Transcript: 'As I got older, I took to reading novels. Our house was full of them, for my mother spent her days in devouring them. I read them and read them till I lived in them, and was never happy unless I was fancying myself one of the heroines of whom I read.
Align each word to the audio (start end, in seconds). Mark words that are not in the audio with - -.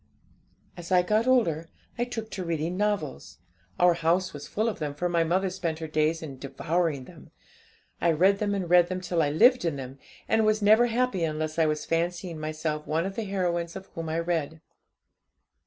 'As 0.75 0.91
I 0.91 1.03
got 1.03 1.27
older, 1.27 1.69
I 1.95 2.05
took 2.05 2.31
to 2.31 2.43
reading 2.43 2.75
novels. 2.75 3.37
Our 3.79 3.93
house 3.93 4.33
was 4.33 4.47
full 4.47 4.67
of 4.67 4.79
them, 4.79 4.95
for 4.95 5.07
my 5.07 5.23
mother 5.23 5.51
spent 5.51 5.77
her 5.77 5.85
days 5.87 6.23
in 6.23 6.39
devouring 6.39 7.03
them. 7.05 7.29
I 8.01 8.11
read 8.13 8.39
them 8.39 8.55
and 8.55 8.67
read 8.67 8.87
them 8.87 8.99
till 9.01 9.21
I 9.21 9.29
lived 9.29 9.63
in 9.63 9.75
them, 9.75 9.99
and 10.27 10.43
was 10.43 10.59
never 10.59 10.87
happy 10.87 11.23
unless 11.23 11.59
I 11.59 11.67
was 11.67 11.85
fancying 11.85 12.39
myself 12.39 12.87
one 12.87 13.05
of 13.05 13.15
the 13.15 13.25
heroines 13.25 13.75
of 13.75 13.91
whom 13.93 14.09
I 14.09 14.17
read. 14.17 14.59